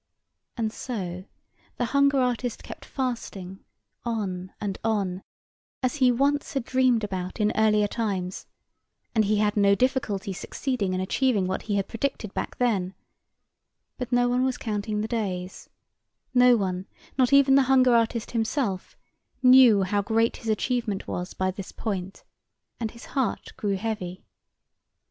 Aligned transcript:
And 0.57 0.73
so 0.73 1.25
the 1.77 1.85
hunger 1.93 2.17
artist 2.17 2.63
kept 2.63 2.85
fasting 2.85 3.59
on 4.03 4.51
and 4.59 4.79
on, 4.83 5.21
as 5.83 5.97
he 5.97 6.11
once 6.11 6.53
had 6.55 6.63
dreamed 6.65 7.03
about 7.03 7.39
in 7.39 7.51
earlier 7.53 7.87
times, 7.87 8.47
and 9.13 9.25
he 9.25 9.35
had 9.37 9.55
no 9.55 9.75
difficulty 9.75 10.33
succeeding 10.33 10.95
in 10.95 10.99
achieving 11.01 11.45
what 11.45 11.61
he 11.61 11.75
had 11.75 11.87
predicted 11.87 12.33
back 12.33 12.57
then, 12.57 12.95
but 13.99 14.11
no 14.11 14.27
one 14.27 14.43
was 14.43 14.57
counting 14.57 15.01
the 15.01 15.07
days—no 15.07 16.57
one, 16.57 16.87
not 17.15 17.31
even 17.31 17.53
the 17.53 17.61
hunger 17.69 17.93
artist 17.93 18.31
himself, 18.31 18.97
knew 19.43 19.83
how 19.83 20.01
great 20.01 20.37
his 20.37 20.49
achievement 20.49 21.07
was 21.07 21.35
by 21.35 21.51
this 21.51 21.71
point, 21.71 22.23
and 22.79 22.89
his 22.89 23.05
heart 23.13 23.49
grew 23.55 23.75
heavy. 23.75 24.23